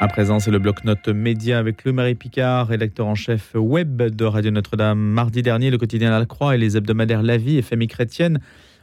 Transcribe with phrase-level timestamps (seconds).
[0.00, 4.24] À présent, c'est le bloc-notes média avec le Marie Picard, rédacteur en chef web de
[4.24, 4.98] Radio Notre-Dame.
[4.98, 8.40] Mardi dernier, le quotidien La Croix et les hebdomadaires La Vie et Famille chrétienne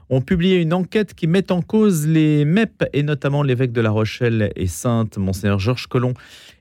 [0.10, 3.90] ont publié une enquête qui met en cause les MEP et notamment l'évêque de La
[3.90, 6.14] Rochelle et Sainte, Monseigneur Georges Colomb.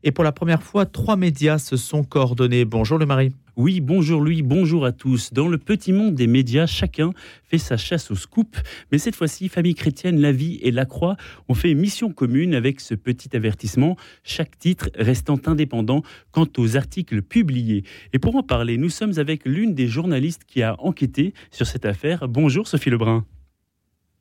[0.03, 2.65] Et pour la première fois, trois médias se sont coordonnés.
[2.65, 3.33] Bonjour le Marie.
[3.57, 5.33] Oui, bonjour lui, bonjour à tous.
[5.33, 7.13] Dans le petit monde des médias, chacun
[7.45, 8.57] fait sa chasse au scoop.
[8.91, 11.17] Mais cette fois-ci, Famille chrétienne, La Vie et La Croix
[11.49, 17.23] ont fait mission commune avec ce petit avertissement, chaque titre restant indépendant quant aux articles
[17.23, 17.85] publiés.
[18.13, 21.85] Et pour en parler, nous sommes avec l'une des journalistes qui a enquêté sur cette
[21.85, 22.27] affaire.
[22.27, 23.25] Bonjour Sophie Lebrun.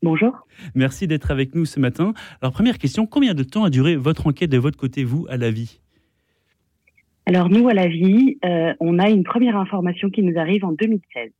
[0.03, 0.45] Bonjour.
[0.75, 2.13] Merci d'être avec nous ce matin.
[2.41, 5.37] Alors première question, combien de temps a duré votre enquête de votre côté, vous, à
[5.37, 5.79] La Vie?
[7.25, 10.73] Alors nous, à la vie, euh, on a une première information qui nous arrive en
[10.73, 11.31] 2016.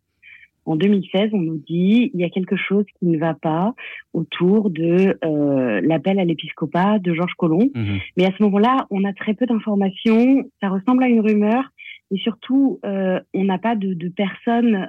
[0.66, 3.74] En 2016, on nous dit il y a quelque chose qui ne va pas
[4.14, 7.70] autour de euh, l'appel à l'épiscopat de Georges Colomb.
[7.76, 8.00] Mhm.
[8.16, 10.50] Mais à ce moment-là, on a très peu d'informations.
[10.62, 11.66] Ça ressemble à une rumeur.
[12.12, 14.88] Et surtout, euh, on n'a pas de, de personnes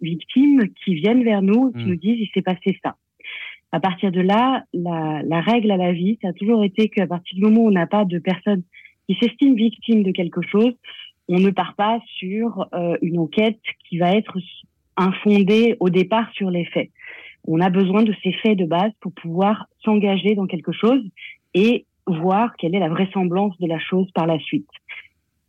[0.00, 1.90] victimes qui viennent vers nous et qui mhm.
[1.90, 2.94] nous disent il s'est passé ça.
[3.72, 7.06] À partir de là, la, la règle à la vie, ça a toujours été qu'à
[7.06, 8.62] partir du moment où on n'a pas de personnes
[9.08, 10.72] qui s'estime victime de quelque chose,
[11.28, 14.38] on ne part pas sur euh, une enquête qui va être
[14.96, 16.90] infondée au départ sur les faits.
[17.46, 21.02] On a besoin de ces faits de base pour pouvoir s'engager dans quelque chose
[21.54, 24.68] et voir quelle est la vraisemblance de la chose par la suite.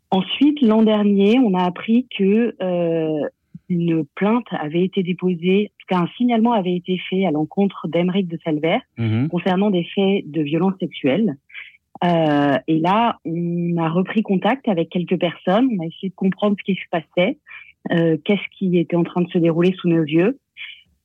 [0.10, 3.28] Ensuite, l'an dernier, on a appris que euh,
[3.70, 7.88] une plainte avait été déposée, en tout cas un signalement avait été fait à l'encontre
[7.88, 9.28] d'Emeric de Salver mhm.
[9.30, 11.38] concernant des faits de violence sexuelle.
[12.04, 16.56] Euh, et là, on a repris contact avec quelques personnes, on a essayé de comprendre
[16.60, 17.38] ce qui se passait,
[17.92, 20.38] euh, qu'est-ce qui était en train de se dérouler sous nos yeux.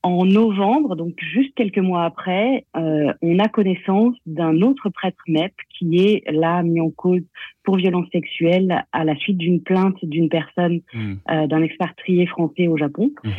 [0.05, 5.53] En novembre, donc juste quelques mois après, euh, on a connaissance d'un autre prêtre MEP
[5.79, 7.23] qui est là mis en cause
[7.63, 11.13] pour violence sexuelle à la suite d'une plainte d'une personne, mmh.
[11.31, 13.13] euh, d'un expatrié français au Japon.
[13.23, 13.31] Mmh.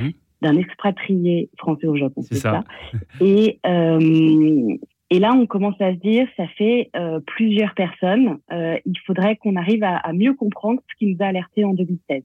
[0.41, 2.63] d'un expatrié français au Japon, c'est ça.
[2.91, 2.97] ça.
[3.19, 4.77] Et euh,
[5.13, 9.35] et là, on commence à se dire, ça fait euh, plusieurs personnes, euh, il faudrait
[9.35, 12.23] qu'on arrive à, mieux comprendre ce qui nous a alerté en 2016.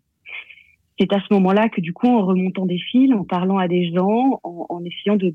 [0.98, 3.92] C'est à ce moment-là que du coup, en remontant des fils, en parlant à des
[3.92, 5.30] gens, en, essayant de,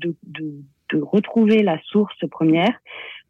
[0.94, 2.76] retrouver la source première,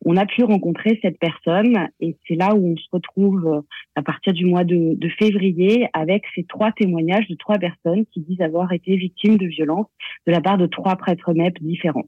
[0.07, 3.61] on a pu rencontrer cette personne et c'est là où on se retrouve euh,
[3.95, 8.41] à partir du mois de, février avec ces trois témoignages de trois personnes qui disent
[8.41, 9.89] avoir été victimes de violences
[10.27, 12.07] de la part de trois prêtres MEP différents.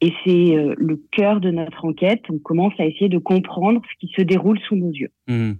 [0.00, 2.22] Et c'est euh, le cœur de notre enquête.
[2.30, 5.10] On commence à essayer de comprendre ce qui se déroule sous nos yeux.
[5.28, 5.52] Mmh.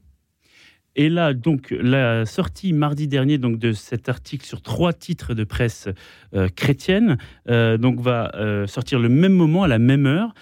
[0.97, 5.45] Et là, donc, la sortie mardi dernier donc, de cet article sur trois titres de
[5.45, 5.89] presse
[6.35, 7.17] euh, chrétienne
[7.49, 8.33] euh, donc, va
[8.67, 10.35] sortir le même moment, à la même heure.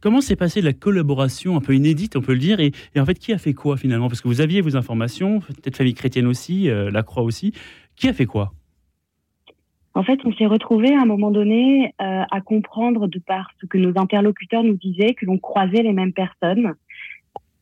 [0.00, 1.56] comment s'est passée la collaboration?
[1.56, 3.76] Un peu inédite, on peut le dire et, et, en fait, qui a fait quoi
[3.76, 4.08] finalement?
[4.08, 7.52] Parce que vous aviez vos informations, peut-être famille chrétienne aussi, la Croix aussi.
[7.96, 8.52] Qui a fait quoi?
[9.94, 13.66] En fait, on s'est retrouvé à un moment donné euh, à comprendre de par ce
[13.66, 16.74] que nos interlocuteurs nous disaient que l'on croisait les mêmes personnes,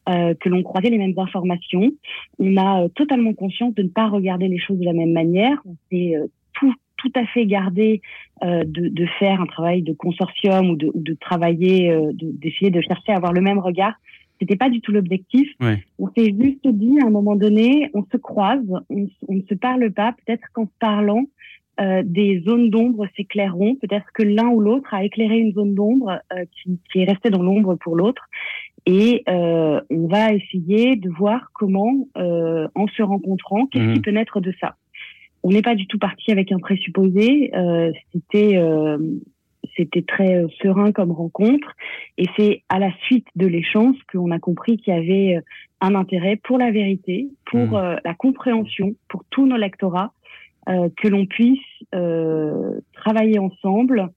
[0.09, 1.91] euh, que l'on croisait les mêmes informations.
[2.39, 5.61] On a euh, totalement conscience de ne pas regarder les choses de la même manière.
[5.67, 8.01] On s'est euh, tout, tout à fait gardé
[8.45, 13.12] euh, de, de, faire un travail de consortium ou de, de travailler, d'essayer de, chercher
[13.12, 13.95] à avoir le même regard.
[14.39, 15.51] C'était pas du tout l'objectif.
[15.61, 15.85] Ouais.
[15.99, 19.55] On s'est juste dit à un moment donné, on se croise, on, on ne se
[19.55, 20.15] parle pas.
[20.25, 21.27] Peut-être qu'en se parlant,
[21.81, 23.76] euh, des zones d'ombre s'éclaireront.
[23.76, 27.31] Peut-être que l'un ou l'autre a éclairé une zone d'ombre euh, qui, qui, est restée
[27.31, 28.28] dans l'ombre pour l'autre.
[28.86, 34.03] Et euh, on va essayer de voir comment, euh, en se rencontrant, qu'est-ce qui mhm.
[34.03, 34.76] peut naître de ça.
[35.42, 37.50] On n'est pas du tout parti avec un présupposé.
[38.12, 38.60] C'était
[39.76, 41.75] c'était très serein comme rencontre.
[42.19, 45.41] Et c'est à la suite de l'échange qu'on a compris qu'il y avait
[45.81, 48.00] un intérêt pour la vérité, pour mhm.
[48.04, 50.19] la compréhension, pour tous nos lectorats, euh,
[50.66, 51.59] que l'on puisse
[51.94, 54.09] euh, travailler ensemble,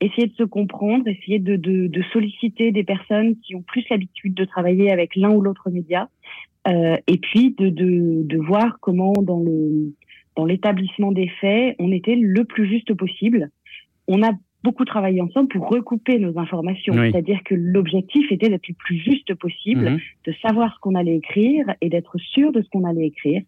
[0.00, 4.34] essayer de se comprendre, essayer de, de, de, solliciter des personnes qui ont plus l'habitude
[4.34, 6.08] de travailler avec l'un ou l'autre média,
[6.68, 9.92] euh, et puis de, de, de, voir comment dans le
[10.34, 13.50] dans l'établissement des faits, on était le plus juste possible.
[14.08, 14.30] On a
[14.64, 19.34] beaucoup travaillé ensemble pour recouper nos informations, c'est-à-dire que l'objectif était d'être le plus juste
[19.34, 19.98] possible, mhm.
[20.26, 23.42] de savoir ce qu'on allait écrire et d'être sûr de ce qu'on allait écrire.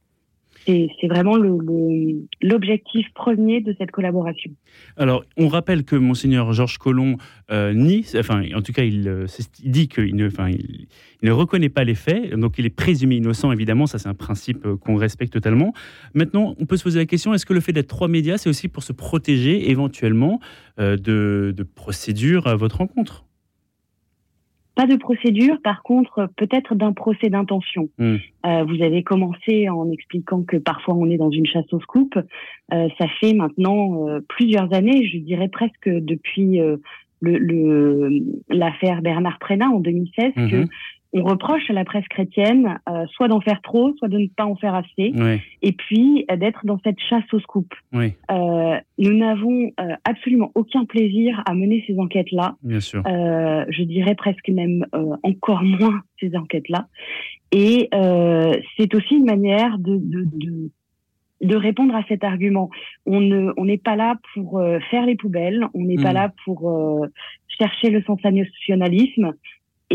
[0.67, 4.51] C'est vraiment l'objectif premier de cette collaboration.
[4.97, 7.17] Alors, on rappelle que Monseigneur Georges Collomb
[7.51, 9.27] euh, nie, enfin, en tout cas, il, euh,
[9.63, 14.09] dit qu'il ne reconnaît pas les faits, donc il est présumé innocent, évidemment, ça c'est
[14.09, 15.75] un principe euh, qu'on respecte totalement.
[16.15, 18.49] Maintenant, on peut se poser la question, est-ce que le fait d'être trois médias, c'est
[18.49, 20.41] aussi pour se protéger éventuellement
[20.79, 20.97] de,
[21.57, 23.25] de procédures à votre rencontre?
[24.75, 27.89] Pas de procédure, par contre, peut-être d'un procès d'intention.
[27.99, 28.17] Hmm.
[28.47, 32.17] Euh, vous avez commencé en expliquant que parfois on est dans une chasse au scoop.
[32.73, 36.61] Euh, ça fait maintenant euh, plusieurs années, je dirais presque depuis
[37.23, 40.69] le l'affaire Bernard Prénat en 2016, que mhm
[41.15, 44.45] on reproche à la presse chrétienne euh, soit d'en faire trop, soit de ne pas
[44.45, 45.13] en faire assez,
[45.63, 47.73] et puis euh, d'être dans cette chasse au scoop.
[47.95, 49.71] Euh, nous n'avons
[50.05, 52.57] absolument aucun plaisir à mener ces enquêtes-là.
[52.63, 53.03] Bien sûr.
[53.07, 54.85] je dirais presque même
[55.23, 56.89] encore moins ces enquêtes-là.
[57.53, 57.89] Et
[58.77, 60.71] c'est aussi une manière de, de,
[61.41, 62.71] de répondre à cet argument.
[63.07, 64.61] On ne, on n'est pas là pour
[64.91, 66.15] faire les poubelles, on n'est pas mm.
[66.15, 67.07] là pour
[67.57, 69.35] chercher le sensationnalisme.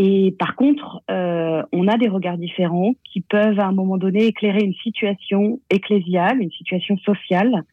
[0.02, 4.24] Et par contre, euh, on a des regards différents qui peuvent à un moment donné
[4.24, 7.64] éclairer une situation ecclésiale, une situation sociale,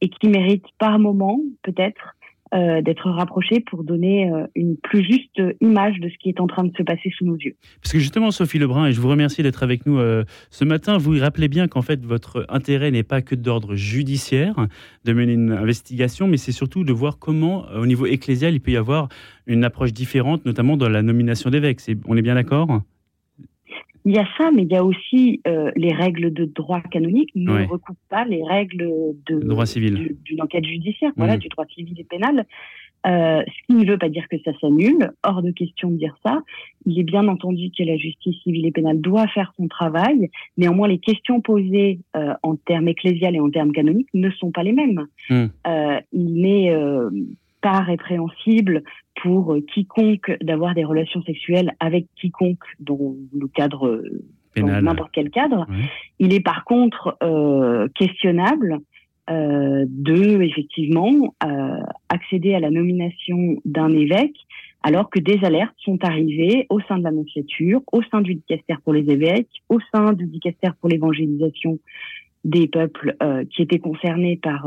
[0.00, 2.15] et qui méritent par moment peut-être
[2.54, 6.46] euh, d'être rapprochés pour donner euh, une plus juste image de ce qui est en
[6.46, 7.56] train de se passer sous nos yeux.
[7.82, 10.96] Parce que justement, Sophie Lebrun, et je vous remercie d'être avec nous euh, ce matin,
[10.96, 14.54] vous rappelez bien qu'en fait, votre intérêt n'est pas que d'ordre judiciaire,
[15.04, 18.70] de mener une investigation, mais c'est surtout de voir comment, au niveau ecclésial, il peut
[18.70, 19.08] y avoir
[19.46, 21.80] une approche différente, notamment dans la nomination d'évêques.
[22.06, 22.82] On est bien d'accord?
[24.06, 27.30] Il y a ça, mais il y a aussi euh, les règles de droit canonique
[27.34, 28.88] ne recoupent pas les règles
[29.26, 32.46] de droit civil d'une enquête judiciaire, voilà, du droit civil et pénal.
[33.06, 36.16] Euh, ce qui ne veut pas dire que ça s'annule, hors de question de dire
[36.24, 36.40] ça.
[36.86, 40.30] Il est bien entendu que la justice civile et pénale doit faire son travail.
[40.56, 44.62] Néanmoins, les questions posées euh, en termes ecclésial et en termes canoniques ne sont pas
[44.62, 45.06] les mêmes.
[45.30, 47.10] Euh, il n'est euh,
[47.66, 48.84] pas répréhensible
[49.20, 54.24] pour euh, quiconque d'avoir des relations sexuelles avec quiconque dans le cadre, euh,
[54.56, 55.66] dans n'importe quel cadre.
[56.20, 58.78] Il est par contre euh, questionnable
[59.30, 64.36] euh, de effectivement euh, accéder à la nomination d'un évêque
[64.84, 68.92] alors que des alertes sont arrivées au sein de l'annonciature, au sein du dicastère pour
[68.92, 71.80] les évêques, au sein du dicastère pour l'évangélisation
[72.46, 74.66] des peuples euh, qui étaient concernés par,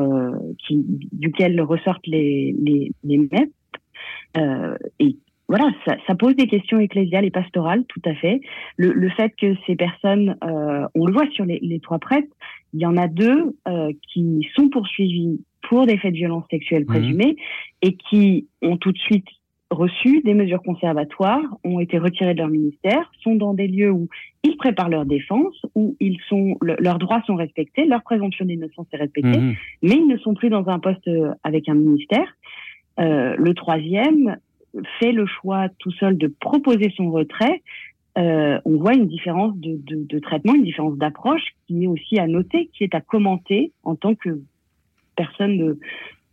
[0.60, 3.50] qui, duquel ressortent les, les, les MEP,
[4.38, 5.18] euh, et
[5.48, 8.40] voilà, ça, ça, pose des questions ecclésiales et pastorales, tout à fait.
[8.78, 12.32] Le, le fait que ces personnes, euh, on le voit sur les, les, trois prêtres,
[12.74, 16.84] il y en a deux euh, qui sont poursuivis pour des faits de violence sexuelle
[16.84, 16.88] mhm.
[16.88, 17.36] présumés
[17.82, 19.26] et qui ont tout de suite
[19.72, 24.08] reçu des mesures conservatoires, ont été retirés de leur ministère, sont dans des lieux où
[24.44, 28.98] ils préparent leur défense, où ils sont, leurs droits sont respectés, leur présomption d'innocence est
[28.98, 29.56] respectée, mhm.
[29.84, 32.28] mais ils ne sont plus dans un poste euh, avec un ministère.
[33.00, 34.38] Euh, le troisième
[35.00, 37.62] fait le choix tout seul de proposer son retrait.
[38.18, 42.20] Euh, on voit une différence de, de, de traitement, une différence d'approche qui est aussi
[42.20, 44.42] à noter, qui est à commenter en tant que
[45.16, 45.80] personne de,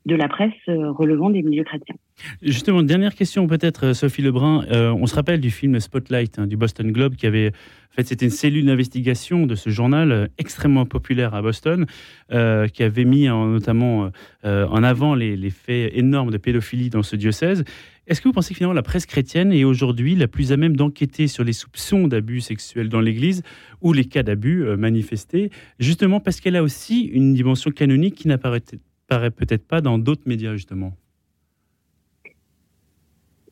[0.06, 1.96] de la presse euh, relevant des milieux chrétiens.
[2.42, 4.64] Justement, dernière question peut-être, euh, Sophie Lebrun.
[4.70, 8.06] Euh, on se rappelle du film Spotlight hein, du Boston Globe qui avait, en fait,
[8.06, 11.86] c'était une cellule d'investigation de ce journal extrêmement populaire à Boston,
[12.28, 14.10] qui avait mis en, notamment
[14.44, 17.64] en avant les, les, faits énormes de pédophilie dans ce diocèse.
[18.06, 20.76] Est-ce que vous pensez que finalement la presse chrétienne est aujourd'hui la plus à même
[20.76, 23.42] d'enquêter sur les soupçons d'abus sexuels dans l'Église
[23.80, 28.62] ou les cas d'abus manifestés, justement parce qu'elle a aussi une dimension canonique qui n'apparaît
[29.06, 30.96] paraît peut-être pas dans d'autres médias, justement?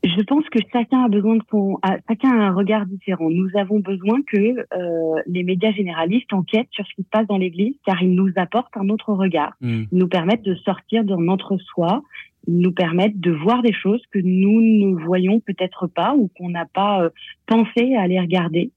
[0.04, 1.78] Je pense que chacun a besoin de son,
[2.08, 3.30] chacun a un regard différent.
[3.30, 7.38] Nous avons besoin que euh, les médias généralistes enquêtent sur ce qui se passe dans
[7.38, 9.54] l'Église, car ils nous apportent un autre regard.
[9.60, 9.84] Hmm.
[9.90, 12.02] Ils nous permettent de sortir de notre soi,
[12.46, 16.50] ils nous permettent de voir des choses que nous ne voyons peut-être pas ou qu'on
[16.50, 17.10] n'a pas euh,
[17.46, 18.72] pensé à aller regarder.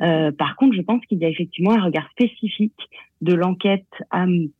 [0.00, 2.80] Euh, par contre, je pense qu'il y a effectivement un regard spécifique
[3.20, 3.84] de l'enquête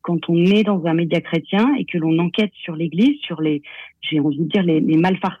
[0.03, 3.63] quand on est dans un média chrétien et que l'on enquête sur l'Église, sur les,
[4.01, 5.39] j'ai envie de dire, les, les malfaçons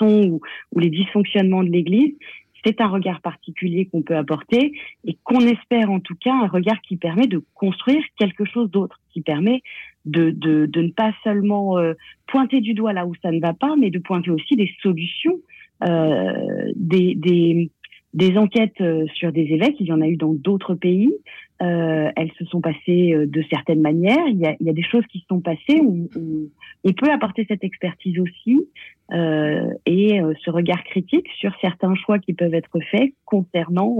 [0.00, 0.40] ou,
[0.72, 2.14] ou, les dysfonctionnements de l'Église.
[2.64, 4.72] C'est un regard particulier qu'on peut apporter
[5.04, 9.00] et qu'on espère en tout cas un regard qui permet de construire quelque chose d'autre,
[9.12, 9.62] qui permet
[10.04, 11.94] de, de, de, ne pas seulement euh,
[12.28, 15.40] pointer du doigt là où ça ne va pas, mais de pointer aussi des solutions,
[15.84, 17.70] euh, des, des
[18.14, 21.12] des enquêtes euh, sur des évêques, il y en a eu dans d'autres pays.
[21.62, 24.26] Euh, elles se sont passées euh, de certaines manières.
[24.26, 26.08] Il y a, des choses qui se sont passées où,
[26.84, 28.66] on peut apporter cette expertise aussi
[29.12, 33.98] euh, et ce regard critique sur certains choix qui peuvent être faits concernant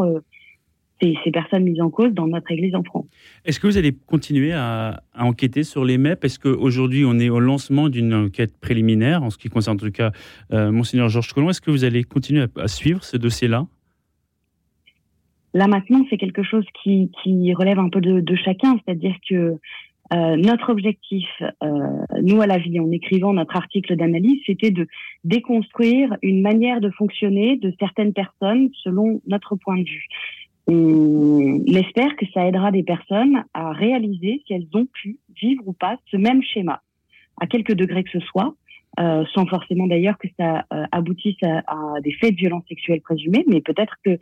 [1.00, 3.06] ces, personnes mises en cause dans notre Église en France.
[3.44, 7.38] Est-ce que vous allez continuer à, enquêter sur les MEP Est-ce qu'aujourd'hui, on est au
[7.38, 10.10] lancement d'une enquête préliminaire, en ce qui concerne en tout cas
[10.50, 11.50] Monseigneur Georges Collomb.
[11.50, 13.66] Est-ce que vous allez continuer à suivre ce dossier-là?
[15.54, 17.10] Là maintenant, c'est quelque chose qui,
[17.54, 19.58] relève un peu de, de chacun, c'est-à-dire que
[20.12, 21.68] Euh, notre objectif, euh,
[22.20, 24.86] nous à la vie, en écrivant notre article d'analyse, c'était de
[25.24, 30.08] déconstruire une manière de fonctionner de certaines personnes selon notre point de vue.
[30.66, 35.72] On espère que ça aidera des personnes à réaliser si elles ont pu vivre ou
[35.72, 36.82] pas ce même schéma,
[37.40, 38.54] à quelque degré que ce soit,
[39.00, 43.00] euh, sans forcément d'ailleurs que ça euh, aboutisse à, à, des faits de violence sexuelle
[43.00, 44.18] présumés, mais peut-être que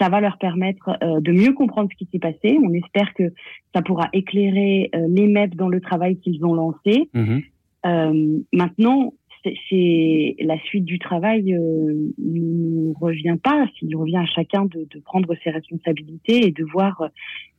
[0.00, 2.58] ça va leur permettre euh, de mieux comprendre ce qui s'est passé.
[2.62, 3.32] On espère que
[3.74, 7.10] ça pourra éclairer euh, les MEP dans le travail qu'ils ont lancé.
[7.14, 7.42] Mhm.
[7.86, 9.14] Euh, maintenant,
[9.68, 13.66] c'est la suite du travail ne nous revient pas.
[13.82, 17.10] Il revient à chacun de, de, prendre ses responsabilités et de voir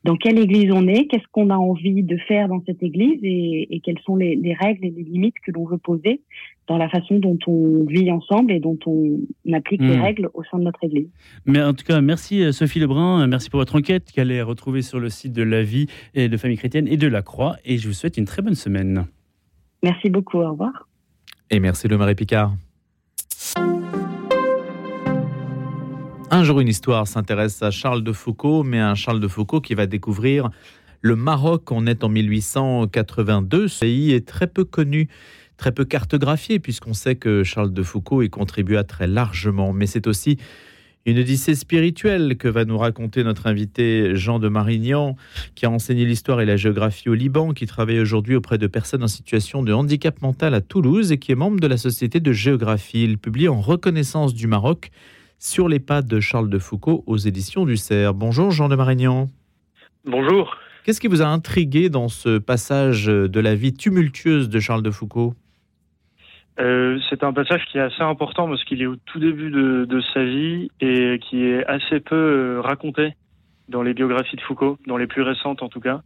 [0.03, 3.67] dans quelle église on est, qu'est-ce qu'on a envie de faire dans cette église et,
[3.75, 6.22] et quelles sont les, les, règles et les limites que l'on veut poser
[6.67, 9.19] dans la façon dont on vit ensemble et dont on
[9.53, 9.88] applique mmh.
[9.88, 11.10] les règles au sein de notre église.
[11.46, 15.00] Mais en tout cas, merci Sophie Lebrun, merci pour votre enquête qu'elle est retrouvée sur
[15.00, 17.55] le site de la vie et de famille chrétienne et de la Croix.
[17.65, 19.05] Et je vous souhaite une très bonne semaine.
[19.84, 20.88] Merci beaucoup, au revoir.
[21.51, 22.53] Et merci le Marie Picard.
[26.29, 29.74] Un jour, une histoire s'intéresse à Charles de Foucault, mais un Charles de Foucault qui
[29.74, 30.51] va découvrir
[31.01, 31.72] le Maroc.
[31.72, 33.68] On est en 1882.
[33.68, 35.08] Ce pays est très peu connu,
[35.58, 39.74] très peu cartographié, puisqu'on sait que Charles de Foucault y contribua très largement.
[39.74, 40.38] Mais c'est aussi
[41.06, 45.15] une odyssée spirituelle que va nous raconter notre invité Jean de Marignan,
[45.56, 49.03] qui a enseigné l'histoire et la géographie au Liban, qui travaille aujourd'hui auprès de personnes
[49.03, 52.32] en situation de handicap mental à Toulouse et qui est membre de la Société de
[52.32, 53.03] géographie.
[53.03, 54.91] Il publie en reconnaissance du Maroc
[55.39, 58.13] sur les pas de Charles de Foucault aux éditions du Cerf.
[58.13, 59.29] Bonjour Jean de Marignan.
[60.06, 60.58] Bonjour.
[60.84, 64.91] Qu'est-ce qui vous a intrigué dans ce passage de la vie tumultueuse de Charles de
[64.91, 65.34] Foucault?
[66.60, 69.86] Euh, c'est un passage qui est assez important parce qu'il est au tout début de,
[69.86, 73.13] de, sa vie et qui est assez peu euh, raconté
[73.70, 76.01] dans les biographies de Foucault, dans les plus récentes en tout cas,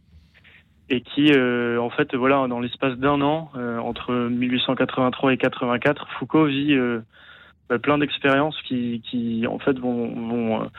[0.90, 6.06] et qui, euh, en fait, voilà, dans l'espace d'un an, euh, entre 1883 et 84,
[6.18, 6.76] Foucault vit
[7.68, 10.70] bah, plein d'expériences qui, qui, en fait, vont, vont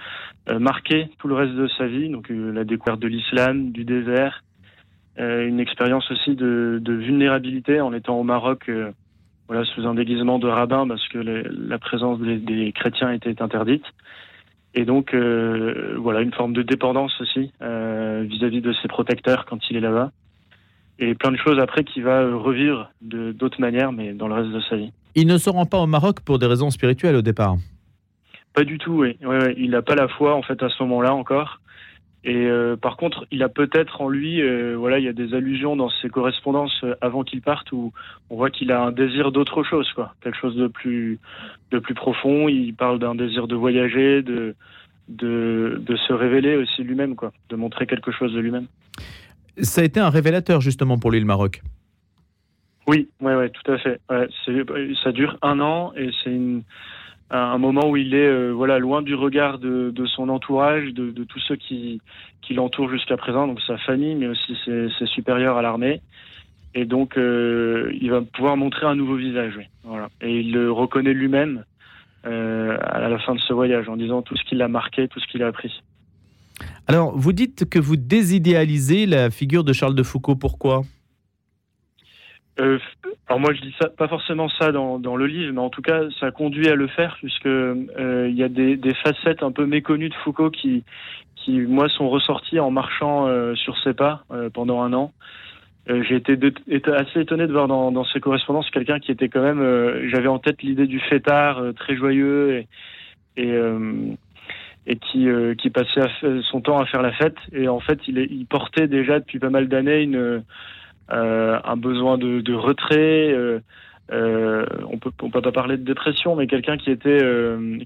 [0.59, 2.07] marquer tout le reste de sa vie.
[2.09, 4.43] Donc, la découverte de l'islam, du désert,
[5.17, 8.69] une expérience aussi de, de, vulnérabilité en étant au Maroc
[9.47, 13.41] voilà, sous un déguisement de rabbin parce que les, la présence des, des, chrétiens était
[13.41, 13.83] interdite.
[14.73, 19.45] Et donc, euh, voilà, une forme de dépendance aussi euh, vis-à-vis -vis de ses protecteurs
[19.45, 20.11] quand il est là-bas.
[20.99, 24.51] Et plein de choses après qu'il va revivre de d'autres manières, mais dans le reste
[24.51, 24.91] de sa vie.
[25.15, 27.55] Il ne se rend pas au Maroc pour des raisons spirituelles au départ
[28.53, 29.17] Pas du tout, oui.
[29.21, 29.55] Ouais, ouais.
[29.57, 31.59] Il n'a pas la foi, en fait, à ce moment-là encore.
[32.27, 35.35] Et euh, par contre, il a peut-être en lui, euh, voilà, il y a des
[35.35, 37.93] allusions dans ses correspondances euh, avant qu'il parte où
[38.31, 41.19] on voit qu'il a un désir d'autre chose, quoi, quelque chose de plus,
[41.69, 42.49] de plus profond.
[42.49, 44.55] Il parle d'un désir de voyager, de,
[45.07, 48.65] de, de se révéler aussi lui-même, quoi, de montrer quelque chose de lui-même.
[49.59, 51.61] Ça a été un révélateur justement pour lui le Maroc.
[52.87, 53.99] Oui, ouais, ouais, tout à fait.
[54.09, 54.27] Ouais,
[55.03, 56.63] ça dure un an et c'est une
[57.31, 61.39] un moment où il est euh, voilà loin du regard de, son entourage, de, tous
[61.39, 62.01] ceux qui,
[62.41, 66.01] qui l'entourent jusqu'à présent, donc sa famille, mais aussi ses, supérieurs à l'armée.
[66.75, 69.57] Et donc, euh, il va pouvoir montrer un nouveau visage.
[69.83, 70.09] Voilà.
[70.21, 71.63] Et il le reconnaît lui-même
[72.25, 75.19] euh, à la fin de ce voyage, en disant tout ce qui l'a marqué, tout
[75.19, 75.81] ce qu'il a appris.
[76.87, 80.35] Alors, vous dites que vous désidéalisez la figure de Charles de Foucault.
[80.35, 80.83] Pourquoi?
[82.59, 82.79] Euh,
[83.27, 85.81] alors moi je dis ça, pas forcément ça dans, dans, le livre, mais en tout
[85.81, 89.51] cas ça conduit à le faire puisque euh, il y a des, des, facettes un
[89.51, 90.83] peu méconnues de Foucault qui,
[91.35, 95.11] qui moi sont ressorties en marchant euh, sur ses pas euh, pendant un an.
[95.89, 99.29] Euh, j'ai été, été, assez étonné de voir dans, dans ses correspondances quelqu'un qui était
[99.29, 102.67] quand même, j'avais en tête l'idée du fêtard très joyeux et,
[103.37, 103.55] et
[104.87, 106.01] et qui, qui passait
[106.51, 107.37] son temps à faire la fête.
[107.51, 110.39] Et en fait, il, est, il portait déjà depuis pas mal d'années une, euh,
[111.09, 113.31] un besoin de, de retrait.
[113.31, 113.59] Euh,
[114.11, 117.21] euh, on peut on peut pas parler de dépression, mais quelqu'un qui était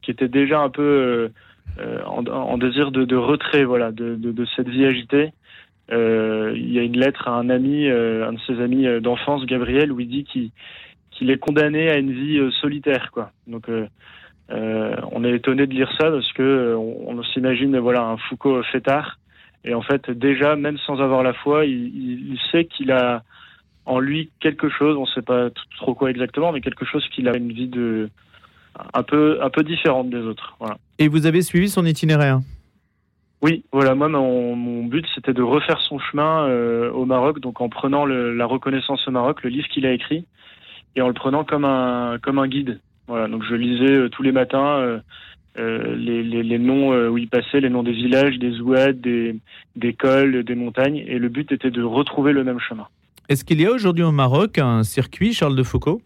[0.01, 1.31] qui était déjà un peu
[2.05, 5.31] en, en, désir de, de, retrait, voilà, de, de, cette vie agitée.
[5.91, 9.45] Euh, il y a une lettre à un ami, euh, un de ses amis d'enfance,
[9.45, 10.51] Gabriel, où il dit qu'il
[11.11, 13.31] qu'il est condamné à une vie solitaire, quoi.
[13.47, 13.69] Donc,
[14.49, 19.19] on est étonné de lire ça parce que on, on s'imagine, voilà, un Foucault fêtard
[19.63, 23.23] et en fait, déjà, même sans avoir la foi, il, il sait qu'il a
[23.85, 27.27] en lui quelque chose, on ne sait pas trop quoi exactement, mais quelque chose qu'il
[27.27, 28.09] a une vie de
[28.93, 30.55] un peu un peu différente des autres.
[30.59, 30.77] Voilà.
[30.99, 32.39] Et vous avez suivi son itinéraire?
[33.41, 33.95] Oui, voilà.
[33.95, 38.05] Moi, mon, mon but, c'était de refaire son chemin euh, au Maroc, donc en prenant
[38.05, 40.25] le, la reconnaissance au Maroc, le livre qu'il a écrit,
[40.95, 42.79] et en le prenant comme un comme un guide.
[43.07, 43.27] Voilà.
[43.27, 44.77] Donc je lisais euh, tous les matins.
[44.77, 44.99] Euh,
[45.58, 48.94] euh, les, les, les, noms euh, où il passait, les noms des villages, des oueds,
[48.94, 49.36] des,
[49.75, 52.88] des cols, des montagnes, et le but était de retrouver le même chemin.
[53.27, 56.01] Est-ce qu'il y a aujourd'hui au Maroc un circuit Charles de Foucault?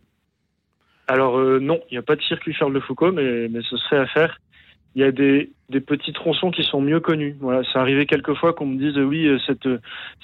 [1.07, 3.97] Alors non, il n'y a pas de circuit Charles de Foucault, mais, mais ce serait
[3.97, 4.39] à faire
[4.95, 7.35] il y a des, des, petits tronçons qui sont mieux connus.
[7.39, 9.67] Voilà, ça arrivait quelquefois qu'on me dise oui, cette,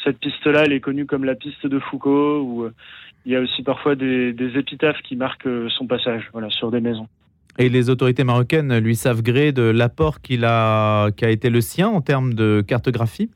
[0.04, 2.70] cette piste-là, elle est connue comme la piste de Foucault, ou
[3.26, 6.82] il y a aussi parfois des, des épitaphes qui marquent son passage voilà, sur des
[6.82, 7.08] maisons.
[7.60, 11.60] Et les autorités marocaines lui savent gré de l'apport qu'il a, qui a été le
[11.60, 13.30] sien en termes de cartographie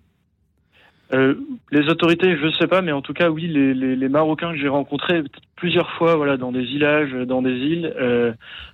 [1.14, 1.36] euh,
[1.72, 4.68] les autorités, je ne sais pas, mais en tout cas, oui, les, Marocains que j'ai
[4.68, 5.22] rencontrés
[5.56, 8.34] plusieurs fois, voilà, dans des villages, dans des îles, euh,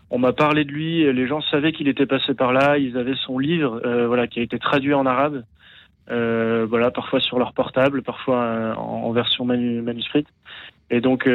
[0.10, 1.12] on m'a parlé de lui.
[1.12, 2.78] Les gens savaient qu'il était passé par là.
[2.78, 5.44] Ils avaient son livre, euh, voilà, qui a été traduit en arabe,
[6.08, 10.28] voilà, parfois sur leur portable, parfois en, version manu, manuscrite.
[10.92, 11.28] Et donc,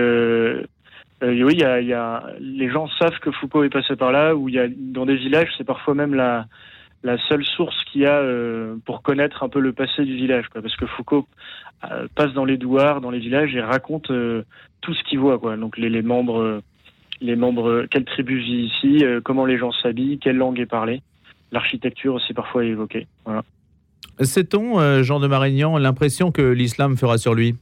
[1.23, 4.35] oui, il y a, y a, les gens savent que Foucault est passé par là.
[4.35, 6.47] Ou il y a dans des villages, c'est parfois même la
[7.05, 10.49] la seule source qu'il y a euh, pour connaître un peu le passé du village,
[10.49, 10.63] quoi.
[10.63, 11.29] Parce que Foucault
[11.91, 14.43] euh, passe dans les douars, dans les villages et raconte euh,
[14.81, 15.57] tout ce qu'il voit, quoi.
[15.59, 16.63] Donc les, les membres,
[17.21, 21.03] les membres, quelle tribu vit ici, comment les gens s'habillent, quelle langue est parlée,
[21.53, 23.07] l'architecture aussi parfois est évoquée.
[23.27, 23.45] Voilà.
[24.21, 27.55] Sait-on, Jean de Marignan, l'impression que l'islam fera sur lui?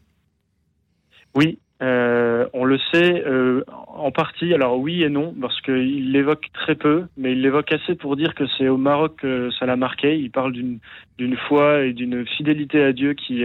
[1.34, 6.46] Oui, euh, on le sait euh, en partie, alors oui et non, parce qu'il l'évoque
[6.54, 9.76] très peu, mais il l'évoque assez pour dire que c'est au Maroc que ça l'a
[9.76, 10.16] marqué.
[10.16, 13.44] Il parle d'une foi et d'une fidélité à Dieu qui,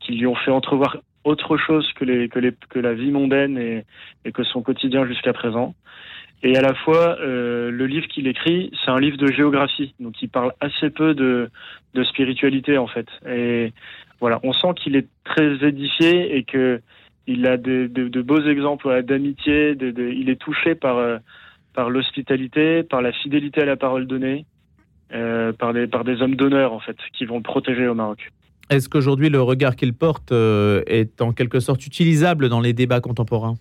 [0.00, 3.56] qui lui ont fait entrevoir autre chose que, les, que, les, que la vie mondaine
[3.56, 3.84] et,
[4.24, 5.74] et que son quotidien jusqu'à présent.
[6.42, 10.20] Et à la fois, euh, le livre qu'il écrit, c'est un livre de géographie, donc
[10.22, 11.50] il parle assez peu de,
[11.94, 13.06] de spiritualité en fait.
[13.28, 13.72] Et
[14.20, 16.80] voilà, on sent qu'il est très édifié et que
[17.26, 21.18] il a de, beaux exemples d'amitié, il est touché par, euh,
[21.74, 24.46] par l'hospitalité, par la fidélité à la parole donnée,
[25.12, 28.32] euh, par, des, par des hommes d'honneur en fait, qui vont le protéger au Maroc.
[28.70, 33.00] Est-ce qu'aujourd'hui le regard qu'il porte euh, est en quelque sorte utilisable dans les débats
[33.00, 33.54] contemporains?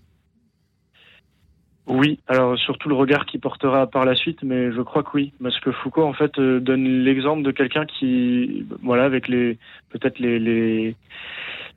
[1.88, 5.34] Oui, alors surtout le regard qu'il portera par la suite, mais je crois que oui,
[5.42, 9.58] parce que Foucault en fait euh, donne l'exemple de quelqu'un qui, voilà, avec les
[9.92, 10.96] peut-être les, les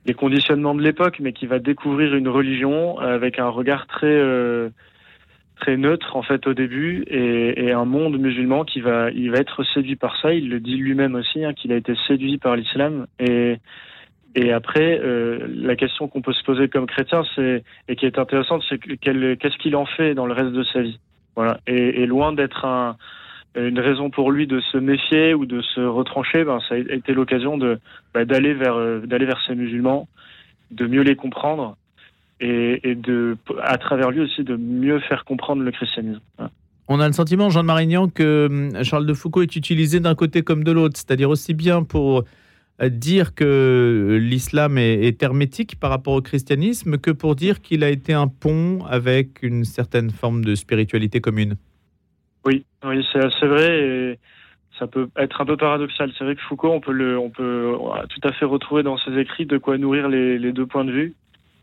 [0.05, 4.69] les conditionnements de l'époque, mais qui va découvrir une religion avec un regard très euh,
[5.59, 9.63] très neutre en fait au début et, un monde musulman qui va il va être
[9.63, 10.33] séduit par ça.
[10.33, 13.57] Il le dit lui-même aussi hein, qu'il a été séduit par l'islam et
[14.35, 18.19] et après euh, la question qu'on peut se poser comme chrétien c'est et qui est
[18.19, 20.99] intéressante c'est qu'est-ce qu'il en fait dans le reste de sa vie?
[21.35, 22.97] Voilà et, loin d'être un
[23.55, 27.13] une raison pour lui de se méfier ou de se retrancher, ben, ça a été
[27.13, 30.07] l'occasion ben, d'aller vers euh, d'aller vers ces musulmans,
[30.69, 31.75] de mieux les comprendre
[32.39, 36.21] et, de à travers lui aussi de mieux faire comprendre le christianisme.
[36.87, 40.15] On a le sentiment, Jean de Marignan, que hum, Charles de Foucault est utilisé d'un
[40.15, 42.23] côté comme de l'autre, c'est-à-dire aussi bien pour
[42.87, 48.13] dire que l'islam est, hermétique par rapport au christianisme que pour dire qu'il a été
[48.13, 51.55] un pont avec une certaine forme de spiritualité commune?
[52.45, 54.17] Oui, oui c'est vrai
[54.79, 56.11] ça peut être un peu paradoxal.
[56.17, 57.75] C'est vrai que Foucault, on peut, le, on peut
[58.09, 60.91] tout à fait retrouver dans ses écrits de quoi nourrir les, les deux points de
[60.91, 61.13] vue.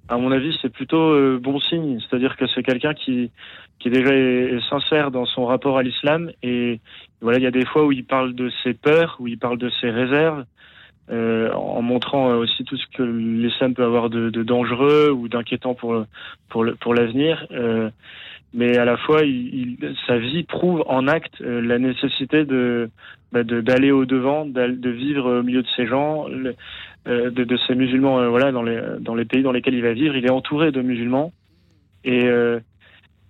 [0.08, 3.32] À mon avis, c'est plutôt euh, bon signe, c'est-à-dire que c'est quelqu'un qui,
[3.80, 6.78] qui déjà est, est, sincère dans son rapport à l'islam et
[7.20, 9.58] voilà, il y a des fois où il parle de ses peurs, où il parle
[9.58, 10.44] de ses réserves,
[11.10, 15.74] euh, en montrant aussi tout ce que l'islam peut avoir de, de dangereux ou d'inquiétant
[15.74, 16.04] pour
[16.48, 17.46] pour le, pour l'avenir.
[17.52, 17.90] Euh,
[18.54, 22.90] mais à la fois, il, il, sa vie prouve en acte euh, la nécessité de
[23.32, 26.54] bah, d'aller au devant, de vivre au milieu de ces gens, le,
[27.06, 28.18] euh, de, de, ces musulmans.
[28.20, 30.72] Euh, voilà, dans les dans les pays dans lesquels il va vivre, il est entouré
[30.72, 31.32] de musulmans
[32.04, 32.60] et euh,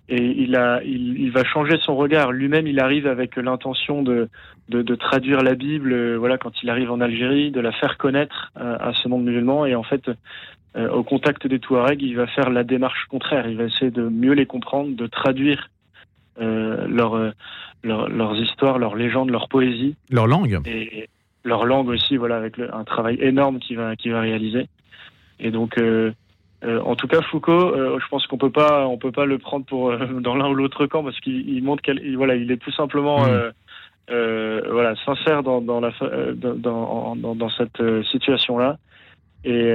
[0.09, 2.31] et il a il, il, va changer son regard.
[2.31, 4.29] Lui-même, il arrive avec l'intention de,
[4.69, 5.91] de, de traduire la Bible.
[5.91, 9.65] Euh, voilà, quand il arrive en Algérie, de la faire connaître à ce monde musulman
[9.65, 10.09] et en fait
[10.77, 13.47] euh, au contact des Touaregs, il va faire la démarche contraire.
[13.47, 15.69] Il va essayer de mieux les comprendre, de traduire
[16.39, 17.31] euh, leur, euh,
[17.83, 19.95] leur, leurs histoires, leurs légendes, leur poésie.
[20.11, 20.59] Leur langue.
[20.67, 21.09] Et
[21.43, 24.67] leur langue aussi, voilà, avec le, un travail énorme qu'il va, qu'il va réaliser.
[25.39, 25.79] Et donc,
[26.63, 29.25] euh, euh, en tout cas, Foucault, euh, je pense qu'on peut pas, on peut pas
[29.25, 32.57] le prendre pour dans l'un ou l'autre camp parce qu'il montre qu'il, voilà, il est
[32.57, 33.51] tout simplement, mmh.
[34.71, 35.91] voilà, sincère dans, dans la,
[36.33, 38.77] dans, dans, dans, cette situation-là.
[39.43, 39.71] Et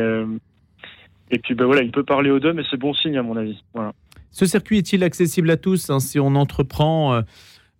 [1.32, 3.36] et puis ben voilà, il peut parler aux deux, mais c'est bon signe à mon
[3.36, 3.64] avis.
[3.74, 3.92] Voilà.
[4.30, 7.22] Ce circuit est-il accessible à tous hein, si on entreprend euh,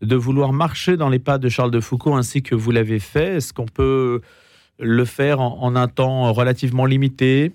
[0.01, 3.37] de vouloir marcher dans les pas de Charles de Foucault ainsi que vous l'avez fait?
[3.37, 4.23] Est-ce qu'on peut
[4.79, 7.53] le faire en, en, un temps relativement limité?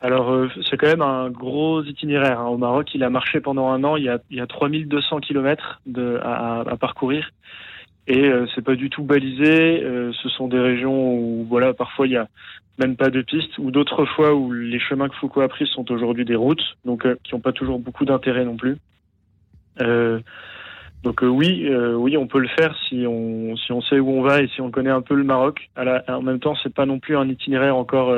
[0.00, 2.40] Alors, euh, c'est quand même un gros itinéraire.
[2.40, 2.48] Hein.
[2.48, 3.96] Au Maroc, il a marché pendant un an.
[3.96, 7.30] Il y a, il y a 3200 km de, à, à, parcourir.
[8.06, 9.82] et c'est pas du tout balisé.
[10.12, 12.28] ce sont des régions où voilà parfois il y a
[12.78, 15.90] même pas de pistes, ou d'autres fois où les chemins que Foucault a pris sont
[15.90, 18.76] aujourd'hui des routes, donc qui n'ont pas toujours beaucoup d'intérêt non plus.
[21.02, 24.42] donc oui, oui, on peut le faire si on si on sait où on va
[24.42, 25.68] et si on connaît un peu le Maroc.
[25.76, 28.14] en même temps, c'est pas non plus un itinéraire encore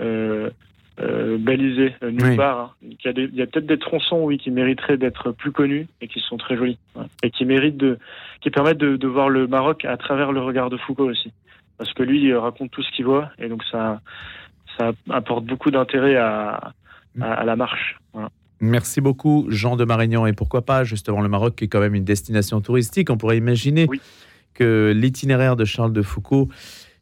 [0.00, 0.50] euh,
[0.98, 2.58] balisé euh, nulle part.
[2.58, 2.70] Hein.
[2.82, 5.52] Il y a, des, il y a peut-être des tronçons, oui, qui mériteraient d'être plus
[5.52, 6.78] connus et qui sont très jolis
[7.22, 7.98] et qui méritent de,
[8.40, 11.32] qui permettent de, de, voir le Maroc à travers le regard de Foucault aussi,
[11.78, 14.00] parce que lui il raconte tout ce qu'il voit et donc ça,
[14.78, 16.72] ça apporte beaucoup d'intérêt à,
[17.20, 17.98] à, la marche.
[18.60, 20.26] Merci beaucoup, Jean de Marignan.
[20.26, 23.10] Et pourquoi pas, justement, le Maroc qui est quand même une destination touristique.
[23.10, 23.88] On pourrait imaginer
[24.54, 26.48] que l'itinéraire de Charles de Foucault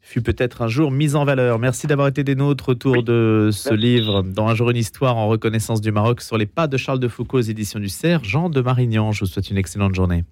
[0.02, 1.58] fut peut-être un jour mise en valeur.
[1.58, 5.28] Merci d'avoir été des nôtres autour de ce livre, Dans un jour une histoire en
[5.28, 8.24] reconnaissance du Maroc, sur les pas de Charles de Foucault aux éditions du Cerf.
[8.24, 10.24] Jean de Marignan, je vous souhaite une excellente journée.